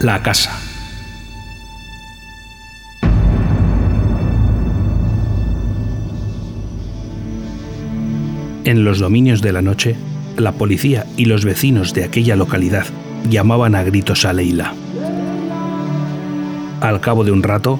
La 0.00 0.22
casa. 0.22 0.58
En 8.64 8.84
los 8.84 8.98
dominios 8.98 9.42
de 9.42 9.52
la 9.52 9.60
noche, 9.60 9.96
la 10.38 10.52
policía 10.52 11.04
y 11.18 11.26
los 11.26 11.44
vecinos 11.44 11.92
de 11.92 12.04
aquella 12.04 12.34
localidad 12.34 12.86
llamaban 13.28 13.74
a 13.74 13.82
gritos 13.82 14.24
a 14.24 14.32
Leila. 14.32 14.72
Al 16.80 17.00
cabo 17.02 17.22
de 17.22 17.32
un 17.32 17.42
rato, 17.42 17.78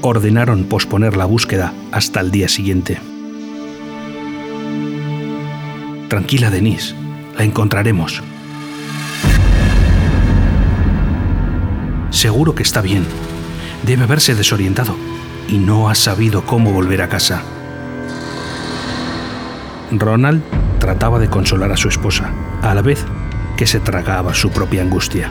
ordenaron 0.00 0.64
posponer 0.64 1.14
la 1.14 1.26
búsqueda 1.26 1.74
hasta 1.92 2.20
el 2.20 2.30
día 2.30 2.48
siguiente. 2.48 2.98
Tranquila, 6.08 6.50
Denise, 6.50 6.94
la 7.36 7.44
encontraremos. 7.44 8.22
Seguro 12.10 12.54
que 12.54 12.62
está 12.62 12.80
bien. 12.80 13.06
Debe 13.84 14.04
haberse 14.04 14.34
desorientado 14.34 14.96
y 15.48 15.58
no 15.58 15.88
ha 15.88 15.94
sabido 15.94 16.44
cómo 16.44 16.72
volver 16.72 17.02
a 17.02 17.08
casa. 17.08 17.42
Ronald 19.92 20.42
trataba 20.78 21.18
de 21.18 21.28
consolar 21.28 21.72
a 21.72 21.76
su 21.76 21.88
esposa, 21.88 22.30
a 22.62 22.74
la 22.74 22.82
vez 22.82 23.04
que 23.56 23.66
se 23.66 23.80
tragaba 23.80 24.34
su 24.34 24.50
propia 24.50 24.82
angustia. 24.82 25.30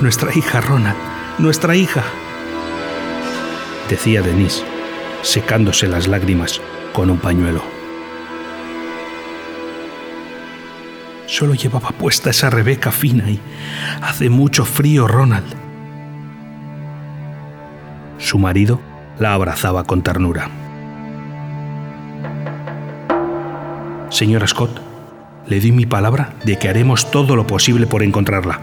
Nuestra 0.00 0.30
hija, 0.34 0.60
Ronald, 0.60 0.96
nuestra 1.38 1.74
hija, 1.76 2.04
decía 3.88 4.22
Denise, 4.22 4.62
secándose 5.22 5.88
las 5.88 6.08
lágrimas 6.08 6.60
con 6.92 7.10
un 7.10 7.18
pañuelo. 7.18 7.75
Solo 11.26 11.54
llevaba 11.54 11.90
puesta 11.90 12.30
esa 12.30 12.50
Rebeca 12.50 12.92
fina 12.92 13.28
y 13.28 13.40
hace 14.00 14.30
mucho 14.30 14.64
frío, 14.64 15.08
Ronald. 15.08 15.46
Su 18.18 18.38
marido 18.38 18.80
la 19.18 19.34
abrazaba 19.34 19.84
con 19.84 20.02
ternura. 20.02 20.48
Señora 24.08 24.46
Scott, 24.46 24.80
le 25.48 25.60
doy 25.60 25.72
mi 25.72 25.84
palabra 25.84 26.34
de 26.44 26.58
que 26.58 26.68
haremos 26.68 27.10
todo 27.10 27.34
lo 27.34 27.46
posible 27.46 27.86
por 27.86 28.02
encontrarla. 28.02 28.60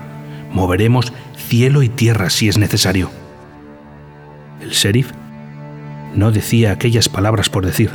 Moveremos 0.52 1.12
cielo 1.36 1.84
y 1.84 1.90
tierra 1.90 2.30
si 2.30 2.48
es 2.48 2.58
necesario. 2.58 3.10
El 4.62 4.70
sheriff 4.70 5.12
no 6.16 6.32
decía 6.32 6.72
aquellas 6.72 7.10
palabras 7.10 7.50
por 7.50 7.66
decir. 7.66 7.92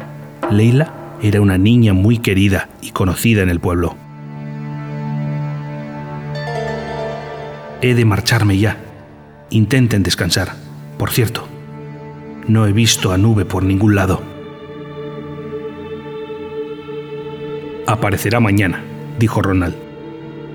Leila 0.50 0.92
era 1.22 1.40
una 1.40 1.58
niña 1.58 1.94
muy 1.94 2.18
querida 2.18 2.68
y 2.82 2.90
conocida 2.90 3.42
en 3.42 3.48
el 3.48 3.60
pueblo. 3.60 3.96
He 7.80 7.94
de 7.94 8.04
marcharme 8.04 8.58
ya. 8.58 8.76
Intenten 9.50 10.02
descansar. 10.02 10.54
Por 10.98 11.10
cierto, 11.10 11.46
no 12.48 12.66
he 12.66 12.72
visto 12.72 13.12
a 13.12 13.18
Nube 13.18 13.44
por 13.44 13.62
ningún 13.62 13.94
lado. 13.94 14.20
Aparecerá 17.86 18.40
mañana, 18.40 18.82
dijo 19.18 19.42
Ronald. 19.42 19.76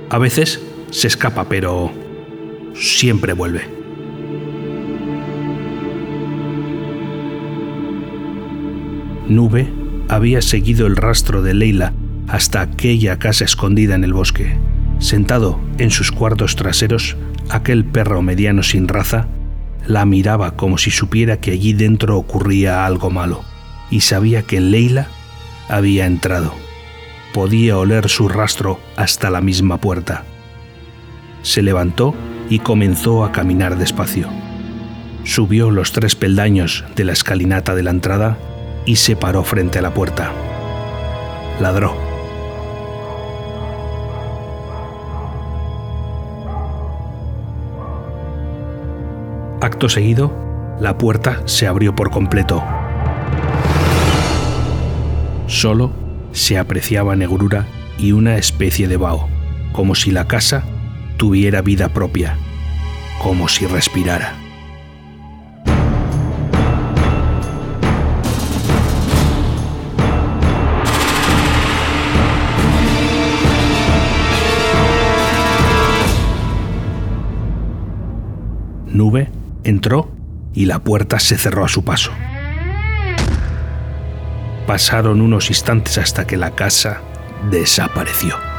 A 0.09 0.17
veces 0.17 0.61
se 0.91 1.07
escapa, 1.07 1.45
pero 1.45 1.91
siempre 2.75 3.33
vuelve. 3.33 3.61
Nube 9.29 9.67
había 10.09 10.41
seguido 10.41 10.85
el 10.85 10.97
rastro 10.97 11.41
de 11.41 11.53
Leila 11.53 11.93
hasta 12.27 12.61
aquella 12.61 13.17
casa 13.17 13.45
escondida 13.45 13.95
en 13.95 14.03
el 14.03 14.13
bosque. 14.13 14.57
Sentado 15.03 15.59
en 15.79 15.91
sus 15.91 16.13
cuartos 16.13 16.55
traseros, 16.55 17.17
aquel 17.49 17.83
perro 17.83 18.21
mediano 18.21 18.63
sin 18.63 18.87
raza 18.87 19.27
la 19.85 20.05
miraba 20.05 20.55
como 20.55 20.77
si 20.77 20.91
supiera 20.91 21.41
que 21.41 21.51
allí 21.51 21.73
dentro 21.73 22.17
ocurría 22.17 22.85
algo 22.85 23.09
malo 23.09 23.43
y 23.91 23.99
sabía 23.99 24.43
que 24.43 24.61
Leila 24.61 25.09
había 25.67 26.05
entrado. 26.05 26.53
Podía 27.33 27.77
oler 27.77 28.07
su 28.07 28.29
rastro 28.29 28.79
hasta 28.95 29.29
la 29.29 29.41
misma 29.41 29.77
puerta. 29.77 30.23
Se 31.41 31.61
levantó 31.61 32.15
y 32.49 32.59
comenzó 32.59 33.25
a 33.25 33.33
caminar 33.33 33.77
despacio. 33.77 34.29
Subió 35.25 35.69
los 35.69 35.91
tres 35.91 36.15
peldaños 36.15 36.85
de 36.95 37.03
la 37.03 37.11
escalinata 37.11 37.75
de 37.75 37.83
la 37.83 37.91
entrada 37.91 38.37
y 38.85 38.95
se 38.95 39.17
paró 39.17 39.43
frente 39.43 39.79
a 39.79 39.81
la 39.81 39.93
puerta. 39.93 40.31
Ladró. 41.59 42.12
Acto 49.63 49.87
seguido, 49.87 50.75
la 50.81 50.97
puerta 50.97 51.41
se 51.45 51.67
abrió 51.67 51.95
por 51.95 52.11
completo. 52.11 52.61
Solo 55.47 55.93
se 56.33 56.57
apreciaba 56.57 57.15
negrura 57.15 57.65
y 57.97 58.11
una 58.11 58.35
especie 58.35 58.89
de 58.89 58.97
vaho, 58.97 59.29
como 59.71 59.95
si 59.95 60.11
la 60.11 60.27
casa 60.27 60.65
tuviera 61.15 61.61
vida 61.61 61.87
propia, 61.87 62.35
como 63.21 63.47
si 63.47 63.65
respirara. 63.65 64.35
Nube 78.87 79.29
entró 79.63 80.11
y 80.53 80.65
la 80.65 80.79
puerta 80.79 81.19
se 81.19 81.37
cerró 81.37 81.65
a 81.65 81.69
su 81.69 81.83
paso. 81.83 82.11
Pasaron 84.67 85.21
unos 85.21 85.49
instantes 85.49 85.97
hasta 85.97 86.25
que 86.25 86.37
la 86.37 86.51
casa 86.51 87.01
desapareció. 87.49 88.52